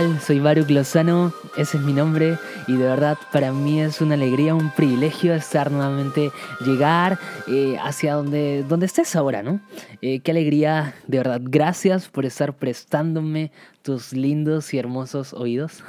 [0.00, 4.54] Soy Baruch Lozano, ese es mi nombre y de verdad para mí es una alegría,
[4.54, 6.30] un privilegio estar nuevamente,
[6.64, 9.60] llegar eh, hacia donde, donde estés ahora, ¿no?
[10.00, 13.52] Eh, qué alegría, de verdad, gracias por estar prestándome
[13.82, 15.84] tus lindos y hermosos oídos.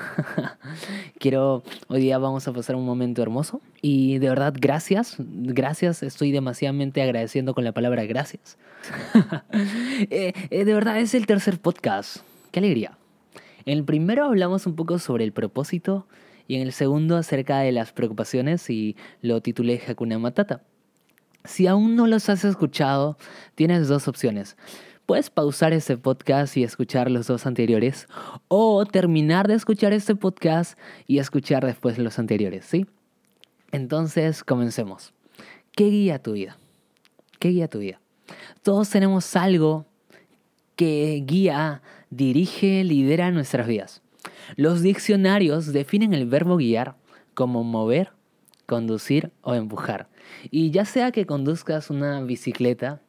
[1.18, 6.34] Quiero, hoy día vamos a pasar un momento hermoso y de verdad gracias, gracias, estoy
[6.34, 8.58] demasiadamente agradeciendo con la palabra gracias.
[10.10, 12.18] Eh, de verdad es el tercer podcast,
[12.52, 12.98] qué alegría.
[13.66, 16.08] En el primero hablamos un poco sobre el propósito
[16.48, 20.64] y en el segundo acerca de las preocupaciones y lo titulé Hakuna Matata.
[21.44, 23.18] Si aún no los has escuchado,
[23.56, 24.58] tienes dos opciones.
[25.06, 28.08] Puedes pausar este podcast y escuchar los dos anteriores
[28.48, 32.86] o terminar de escuchar este podcast y escuchar después los anteriores, ¿sí?
[33.72, 35.14] Entonces, comencemos.
[35.72, 36.58] ¿Qué guía tu vida?
[37.40, 38.00] ¿Qué guía tu vida?
[38.62, 39.86] Todos tenemos algo
[40.76, 41.82] que guía
[42.12, 44.04] dirige, lidera nuestras vidas.
[44.56, 46.96] Los diccionarios definen el verbo guiar
[47.34, 48.12] como mover,
[48.68, 50.10] conducir o empujar.
[50.52, 53.02] Y ya sea que conduzcas una bicicleta,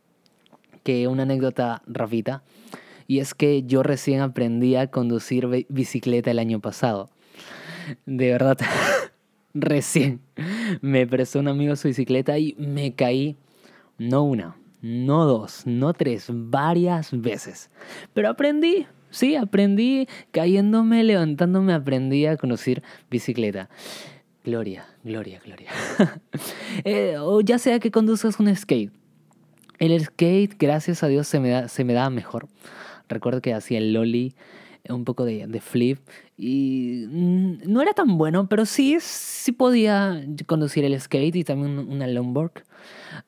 [0.82, 2.42] que una anécdota rafita,
[3.06, 7.10] y es que yo recién aprendí a conducir bicicleta el año pasado.
[8.06, 8.58] De verdad,
[9.54, 10.20] recién
[10.80, 13.36] me prestó un amigo su bicicleta y me caí,
[13.98, 17.70] no una, no dos, no tres, varias veces.
[18.12, 23.70] Pero aprendí, sí, aprendí, cayéndome, levantándome, aprendí a conocer bicicleta.
[24.44, 25.70] Gloria, gloria, gloria.
[26.84, 28.92] Eh, o ya sea que conduzcas un skate.
[29.78, 32.48] El skate, gracias a Dios, se me da, se me mejor.
[33.08, 34.34] Recuerdo que hacía el lolly,
[34.88, 35.98] un poco de, de, flip.
[36.36, 42.06] Y no era tan bueno, pero sí, sí podía conducir el skate y también una
[42.06, 42.64] longboard.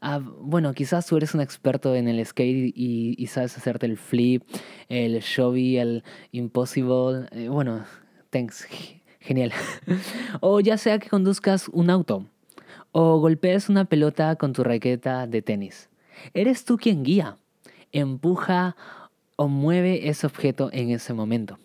[0.01, 4.43] Ah, bueno, quizás tú eres un experto en el skate y, sabes hacerte el flip,
[4.89, 7.29] el shovey, el impossible.
[7.33, 7.85] Eh, bueno,
[8.31, 8.67] thanks,
[9.21, 9.53] genial.
[10.41, 12.27] o ya sea que conduzcas un auto
[12.93, 15.91] o golpees una pelota con tu raqueta de tenis.
[16.33, 17.39] Eres tú quien guía,
[17.93, 18.77] empuja
[19.37, 21.59] o mueve ese objeto en ese momento.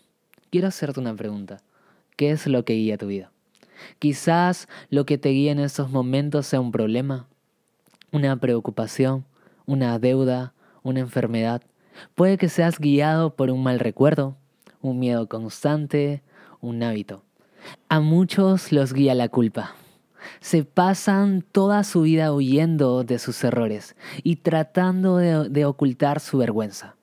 [0.50, 1.62] Quiero hacerte una pregunta.
[2.16, 3.30] ¿Qué es lo que guía tu vida?
[3.98, 7.26] Quizás lo que te guía en esos momentos sea un problema,
[8.12, 9.24] una preocupación,
[9.66, 11.62] una deuda, una enfermedad.
[12.14, 14.36] Puede que seas guiado por un mal recuerdo,
[14.80, 16.22] un miedo constante,
[16.60, 17.22] un hábito.
[17.88, 19.74] A muchos los guía la culpa.
[20.40, 26.96] Se pasan toda su vida huyendo de sus errores y tratando de, ocultar su vergüenza.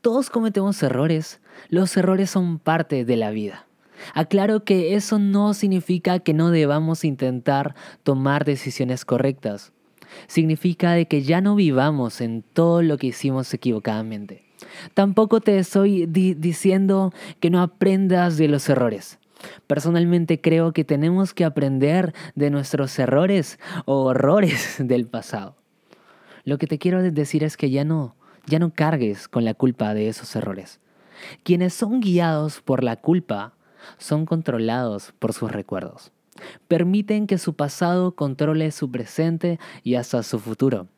[0.00, 1.40] Todos cometemos errores.
[1.68, 3.66] Los errores son parte de la vida.
[4.14, 9.72] Aclaro que eso no significa que no debamos intentar tomar decisiones correctas
[10.26, 14.44] significa de que ya no vivamos en todo lo que hicimos equivocadamente.
[14.94, 19.18] Tampoco te estoy diciendo que no aprendas de los errores.
[19.66, 25.56] Personalmente creo que tenemos que aprender de nuestros errores o horrores del pasado.
[26.44, 28.15] Lo que te quiero decir es que ya no,
[28.46, 30.80] ya no cargues con la culpa de esos errores.
[31.42, 33.54] Quienes son guiados por la culpa
[33.98, 36.12] son controlados por sus recuerdos.
[36.68, 40.88] Permiten que su pasado controle su presente y hasta su futuro.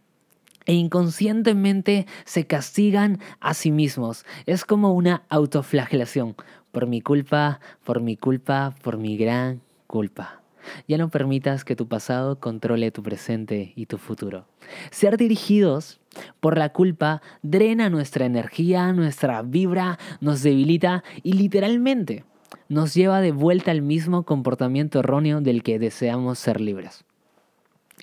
[0.67, 4.27] E inconscientemente se castigan a sí mismos.
[4.47, 6.37] Es como una autoflagelación.
[6.73, 10.43] Por mi culpa, por mi culpa, por mi gran culpa.
[10.87, 14.47] Ya no permitas que tu pasado controle tu presente y tu futuro.
[14.91, 16.01] Ser dirigidos
[16.41, 22.25] por la culpa drena nuestra energía, nuestra vibra, nos debilita y literalmente
[22.69, 27.05] nos lleva de vuelta al mismo comportamiento erróneo del que deseamos ser libres.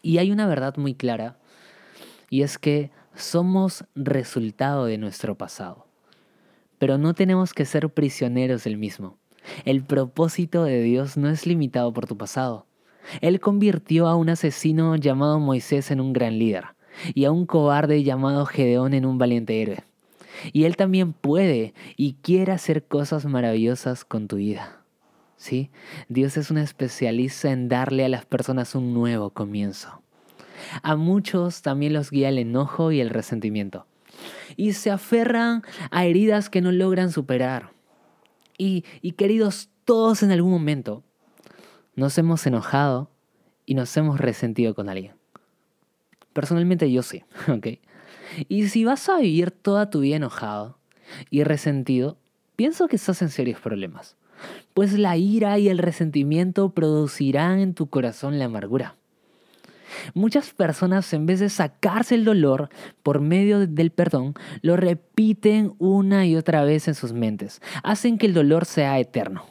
[0.01, 1.37] Y hay una verdad muy clara,
[2.29, 5.87] y es que somos resultado de nuestro pasado.
[6.77, 9.17] Pero no tenemos que ser prisioneros del mismo.
[9.65, 12.65] El propósito de Dios no es limitado por tu pasado.
[13.21, 16.65] Él convirtió a un asesino llamado Moisés en un gran líder
[17.13, 19.83] y a un cobarde llamado Gedeón en un valiente héroe.
[20.51, 24.81] Y Él también puede y quiere hacer cosas maravillosas con tu vida.
[25.37, 25.69] ¿Sí?
[26.07, 30.01] Dios es un especialista en darle a las personas un nuevo comienzo.
[30.81, 33.85] A muchos también los guía el enojo y el resentimiento.
[34.55, 37.74] Y se aferran a heridas que no logran superar.
[38.57, 41.03] Y, queridos, todos en algún momento
[41.95, 43.09] nos hemos enojado
[43.65, 45.13] y nos hemos resentido con alguien.
[46.33, 47.67] Personalmente yo sí, ¿ok?
[48.49, 50.77] Y si vas a vivir toda tu vida enojado
[51.29, 52.17] y resentido,
[52.55, 54.17] pienso que estás en serios problemas,
[54.73, 58.95] pues la ira y el resentimiento producirán en tu corazón la amargura.
[60.13, 62.69] Muchas personas en vez de sacarse el dolor
[63.03, 67.61] por medio del perdón, lo repiten una y otra vez en sus mentes.
[67.83, 69.45] Hacen que el dolor sea eterno.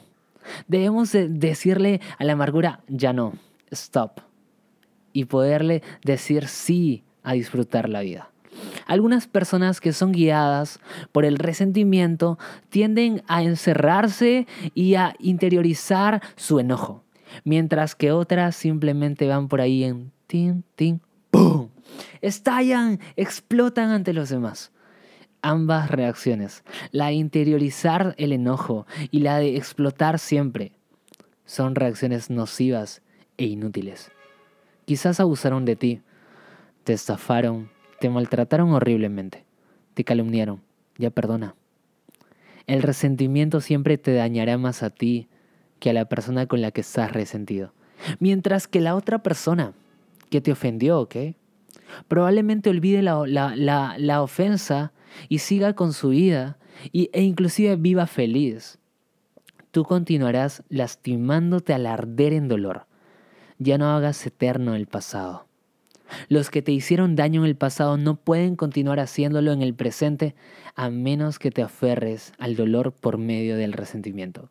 [0.67, 3.33] Debemos decirle a la amargura, ya no,
[3.71, 4.21] stop.
[5.13, 8.29] Y poderle decir sí a disfrutar la vida.
[8.85, 10.79] Algunas personas que son guiadas
[11.11, 12.37] por el resentimiento
[12.69, 17.03] tienden a encerrarse y a interiorizar su enojo,
[17.43, 21.01] mientras que otras simplemente van por ahí en tin, tin,
[21.31, 21.69] ¡pum!
[22.21, 24.71] Estallan, explotan ante los demás.
[25.41, 30.71] Ambas reacciones, la de interiorizar el enojo y la de explotar siempre,
[31.45, 33.01] son reacciones nocivas
[33.37, 34.11] e inútiles.
[34.85, 36.01] Quizás abusaron de ti,
[36.83, 37.69] te estafaron,
[37.99, 39.45] te maltrataron horriblemente,
[39.93, 40.61] te calumniaron,
[40.97, 41.55] ya perdona.
[42.67, 45.27] El resentimiento siempre te dañará más a ti
[45.79, 47.73] que a la persona con la que estás resentido.
[48.19, 49.73] Mientras que la otra persona
[50.29, 51.15] que te ofendió, ¿ok?
[52.07, 54.91] Probablemente olvide la, ofensa
[55.29, 56.57] y siga con su vida
[56.91, 58.79] y, e inclusive viva feliz.
[59.71, 62.87] Tú continuarás lastimándote al arder en dolor.
[63.57, 65.47] Ya no hagas eterno el pasado.
[66.29, 70.35] Los que te hicieron daño en el pasado no pueden continuar haciéndolo en el presente
[70.75, 74.49] a menos que te aferres al dolor por medio del resentimiento.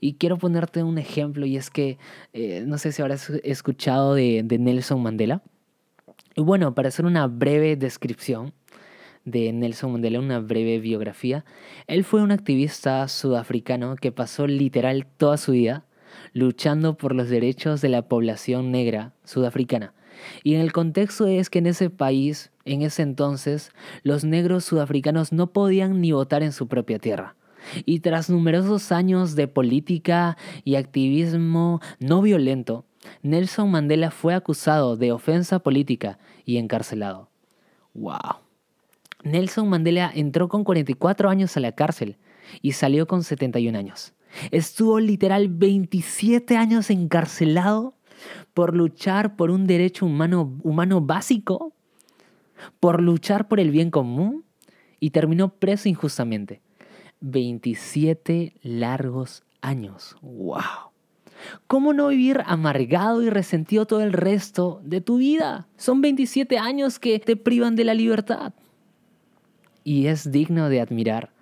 [0.00, 1.98] Y quiero ponerte un ejemplo y es que
[2.32, 5.42] eh, no sé si habrás escuchado de, de Nelson Mandela.
[6.36, 8.52] Y bueno, para hacer una breve descripción
[9.24, 11.44] de Nelson Mandela, una breve biografía,
[11.86, 15.84] él fue un activista sudafricano que pasó literal toda su vida
[16.32, 19.94] luchando por los derechos de la población negra sudafricana
[20.42, 23.72] y en el contexto es que en ese país, en ese entonces,
[24.02, 27.36] los negros sudafricanos no podían ni votar en su propia tierra.
[27.84, 32.86] Y tras numerosos años de política y activismo no violento,
[33.22, 37.30] Nelson Mandela fue acusado de ofensa política y encarcelado.
[37.94, 38.40] ¡Wow!
[39.24, 42.16] Nelson Mandela entró con 44 años a la cárcel
[42.62, 44.14] y salió con 71 años.
[44.50, 47.94] Estuvo literal 27 años encarcelado
[48.54, 51.74] por luchar por un derecho humano, humano básico,
[52.78, 54.44] por luchar por el bien común
[54.98, 56.60] y terminó preso injustamente.
[57.20, 60.16] 27 largos años.
[60.22, 60.90] ¡Wow!
[61.66, 65.68] ¿Cómo no vivir amargado y resentido todo el resto de tu vida?
[65.76, 68.52] Son 27 años que te privan de la libertad.
[69.84, 71.32] Y es digno de admirar.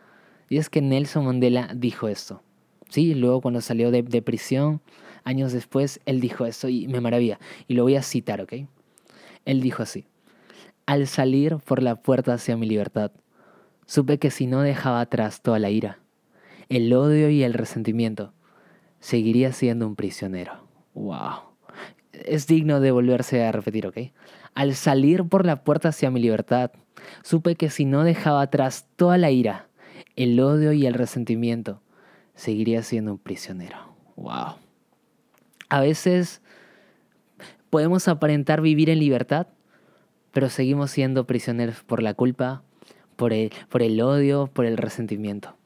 [0.49, 2.43] Y es que Nelson Mandela dijo esto.
[2.89, 4.81] Sí, luego cuando salió de, prisión,
[5.25, 7.39] años después, él dijo esto y me maravilla.
[7.67, 8.55] Y lo voy a citar, ¿ok?
[9.45, 10.07] Él dijo así.
[10.87, 13.11] Al salir por la puerta hacia mi libertad,
[13.89, 15.99] supe que si no dejaba atrás toda la ira,
[16.69, 18.35] el odio y el resentimiento,
[19.01, 20.69] seguiría siendo un prisionero.
[20.93, 21.55] ¡Wow!
[22.13, 23.97] Es digno de volverse a repetir, ¿ok?
[24.55, 26.71] Al salir por la puerta hacia mi libertad,
[27.23, 29.69] supe que si no dejaba atrás toda la ira,
[30.17, 31.81] el odio y el resentimiento,
[32.35, 33.95] seguiría siendo un prisionero.
[34.17, 34.57] ¡Wow!
[35.71, 36.43] A veces
[37.71, 39.47] podemos aparentar vivir en libertad,
[40.33, 42.63] pero seguimos siendo prisioneros por la culpa,
[43.19, 45.57] por el, por el odio, por el resentimiento.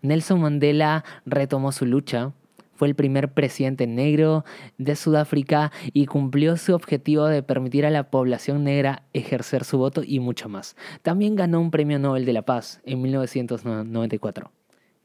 [0.00, 2.32] Nelson Mandela retomó su lucha,
[2.74, 4.44] fue el primer presidente negro
[4.78, 10.02] de Sudáfrica y cumplió su objetivo de permitir a la población negra ejercer su voto
[10.04, 10.74] y mucho más.
[11.02, 14.50] También ganó un premio Nobel de la Paz en 1994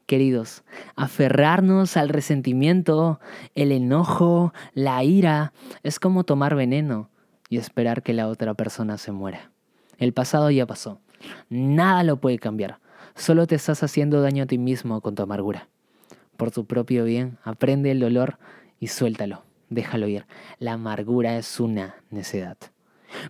[0.06, 0.64] queridos,
[0.96, 3.20] aferrarnos al resentimiento,
[3.54, 5.52] el enojo, la ira,
[5.82, 7.10] es como tomar veneno
[7.50, 9.52] y esperar que la otra persona se muera.
[9.98, 11.02] El pasado ya pasó.
[11.48, 12.78] Nada lo puede cambiar.
[13.14, 15.68] Solo te estás haciendo daño a ti mismo con tu amargura.
[16.36, 18.38] Por tu propio bien, aprende el dolor
[18.78, 19.42] y suéltalo.
[19.70, 20.26] Déjalo ir.
[20.58, 22.56] La amargura es una necedad.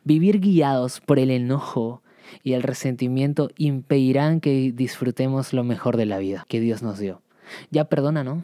[0.04, 2.02] Vivir guiados por el enojo
[2.42, 7.22] y el resentimiento impedirán que disfrutemos lo mejor de la vida que Dios nos dio.
[7.70, 8.42] Ya perdona, ¿no?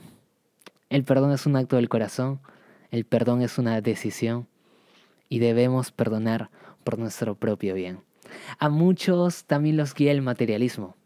[0.89, 2.41] El perdón es un acto del corazón,
[2.91, 4.47] el perdón es una decisión
[5.29, 6.51] y debemos perdonar
[6.85, 8.01] por nuestro propio bien.
[8.59, 10.97] A muchos también los guía el materialismo.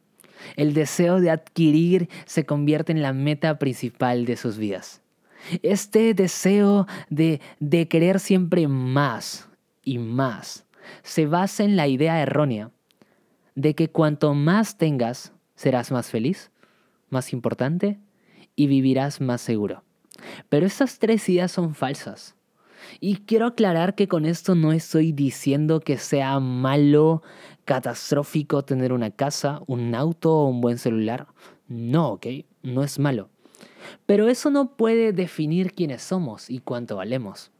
[0.56, 5.02] El deseo de adquirir se convierte en la meta principal de sus vidas.
[5.62, 9.48] Este deseo de, de querer siempre más
[9.84, 10.66] y más
[11.02, 12.70] se basa en la idea errónea
[13.54, 16.50] de que cuanto más tengas, serás más feliz,
[17.10, 17.98] más importante
[18.54, 19.82] y vivirás más seguro.
[20.48, 22.34] Pero estas tres ideas son falsas.
[23.00, 27.22] Y quiero aclarar que con esto no estoy diciendo que sea malo,
[27.64, 31.26] catastrófico tener una casa, un auto o un buen celular.
[31.68, 32.26] No, ¿ok?
[32.62, 33.28] No es malo.
[34.06, 37.50] Pero eso no puede definir quiénes somos y cuánto valemos.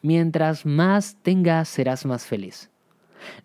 [0.00, 2.70] Mientras más tengas, serás más feliz.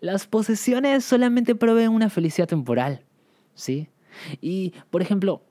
[0.00, 3.04] Las posesiones solamente proveen una felicidad temporal,
[3.54, 3.88] ¿sí?
[4.40, 5.42] Y, por ejemplo,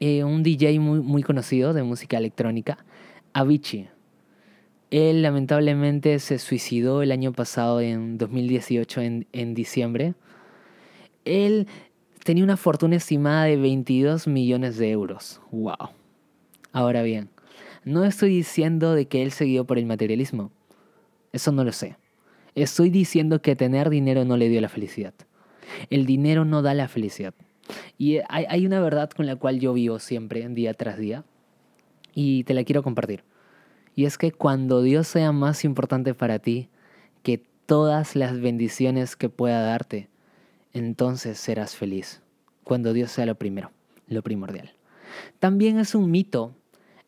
[0.00, 2.84] eh, un DJ muy, muy conocido de música electrónica,
[3.32, 3.88] Avicii.
[4.90, 10.14] Él lamentablemente se suicidó el año pasado, en 2018, en, en diciembre.
[11.24, 11.66] Él
[12.22, 15.40] tenía una fortuna estimada de 22 millones de euros.
[15.50, 15.90] ¡Wow!
[16.72, 17.30] Ahora bien,
[17.84, 20.52] no estoy diciendo de que él se guió por el materialismo.
[21.32, 21.96] Eso no lo sé.
[22.54, 25.14] Estoy diciendo que tener dinero no le dio la felicidad.
[25.90, 27.34] El dinero no da la felicidad.
[27.98, 31.24] Y hay, hay una verdad con la cual yo vivo siempre, día tras día,
[32.14, 33.24] y te la quiero compartir.
[33.96, 36.68] Y es que cuando Dios sea más importante para ti
[37.24, 40.08] que todas las bendiciones que pueda darte,
[40.74, 42.20] entonces serás feliz.
[42.62, 43.72] Cuando Dios sea lo primero,
[44.06, 44.74] lo primordial.
[45.40, 46.54] También es un mito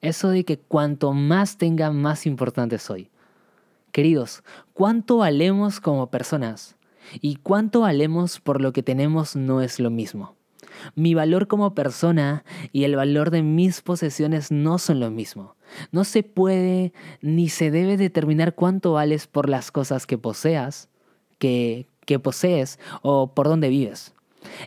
[0.00, 3.10] eso de que cuanto más tenga, más importante soy.
[3.92, 4.42] Queridos,
[4.72, 6.76] ¿cuánto valemos como personas?
[7.20, 10.37] Y cuánto valemos por lo que tenemos no es lo mismo.
[10.94, 15.56] Mi valor como persona y el valor de mis posesiones no son lo mismo.
[15.92, 20.88] No se puede ni se debe determinar cuánto vales por las cosas que poseas,
[21.38, 24.14] que, que posees o por dónde vives.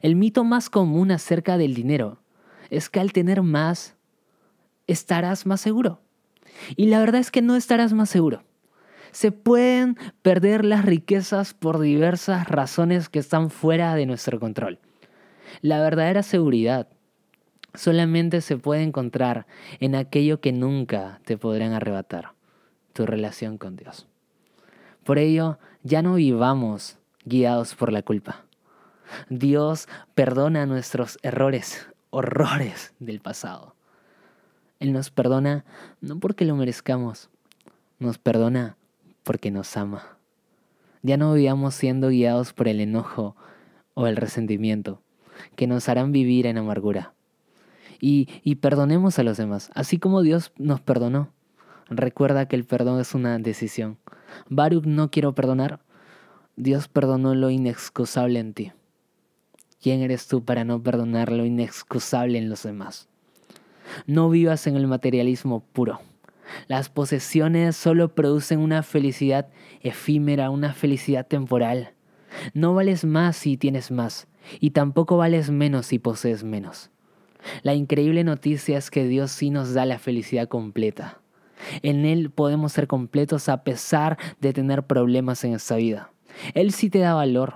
[0.01, 2.19] El mito más común acerca del dinero
[2.69, 3.95] es que al tener más,
[4.87, 5.99] estarás más seguro.
[6.75, 8.43] Y la verdad es que no estarás más seguro.
[9.11, 14.79] Se pueden perder las riquezas por diversas razones que están fuera de nuestro control.
[15.61, 16.87] La verdadera seguridad
[17.73, 19.45] solamente se puede encontrar
[19.79, 22.33] en aquello que nunca te podrán arrebatar,
[22.93, 24.07] tu relación con Dios.
[25.03, 28.45] Por ello, ya no vivamos guiados por la culpa.
[29.29, 33.75] Dios perdona nuestros errores, horrores del pasado.
[34.79, 35.65] Él nos perdona
[36.01, 37.29] no porque lo merezcamos,
[37.99, 38.77] nos perdona
[39.23, 40.17] porque nos ama.
[41.03, 43.35] Ya no vivamos siendo guiados por el enojo
[43.93, 45.01] o el resentimiento,
[45.55, 47.13] que nos harán vivir en amargura.
[47.99, 51.31] Y, y perdonemos a los demás, así como Dios nos perdonó.
[51.89, 53.97] Recuerda que el perdón es una decisión.
[54.49, 55.81] Baruch no quiero perdonar.
[56.55, 58.71] Dios perdonó lo inexcusable en ti.
[59.81, 63.09] ¿Quién eres tú para no perdonar lo inexcusable en los demás?
[64.05, 65.99] No vivas en el materialismo puro.
[66.67, 69.47] Las posesiones solo producen una felicidad
[69.81, 71.93] efímera, una felicidad temporal.
[72.53, 74.27] No vales más si tienes más,
[74.59, 76.89] y tampoco vales menos si posees menos.
[77.63, 81.19] La increíble noticia es que Dios sí nos da la felicidad completa.
[81.81, 86.11] En Él podemos ser completos a pesar de tener problemas en esta vida.
[86.53, 87.55] Él sí te da valor.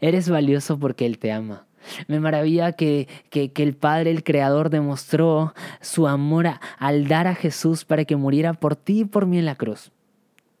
[0.00, 1.66] Eres valioso porque Él te ama.
[2.06, 6.46] Me maravilla que, que, el Padre, el Creador, demostró su amor
[6.78, 9.90] al dar a Jesús para que muriera por ti y por mí en la cruz.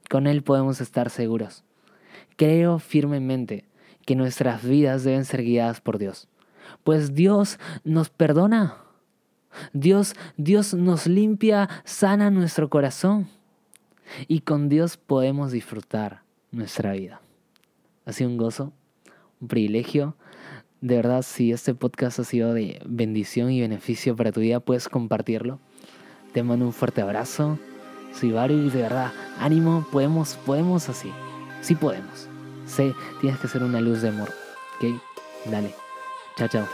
[0.08, 1.62] Con Él podemos estar seguros.
[2.36, 3.64] Creo firmemente
[4.06, 6.28] que nuestras vidas deben ser guiadas por Dios,
[6.84, 8.76] pues Dios nos perdona.
[9.72, 13.26] Dios, Dios nos limpia, sana nuestro corazón.
[14.28, 17.20] Y con Dios podemos disfrutar nuestra vida.
[18.06, 18.72] Ha sido un gozo,
[19.40, 20.16] un privilegio
[20.80, 24.88] de verdad, si este podcast ha sido de bendición y beneficio para tu vida, puedes
[24.88, 25.58] compartirlo.
[26.32, 27.58] Te mando un fuerte abrazo.
[28.18, 31.10] Soy Vario y de verdad, ánimo, podemos, podemos así.
[31.60, 32.29] Sí podemos.
[32.70, 34.32] Sé, tienes que ser una luz de amor.
[34.76, 35.00] ¿Ok?
[35.46, 35.74] Dale.
[36.36, 36.68] Chao, chao.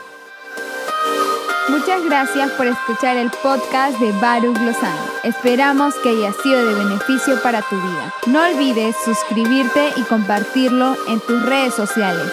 [1.69, 5.07] Muchas gracias por escuchar el podcast de Baruch Lozano.
[5.25, 8.15] Esperamos que haya sido de beneficio para tu vida.
[8.27, 12.33] No olvides suscribirte y compartirlo en tus redes sociales.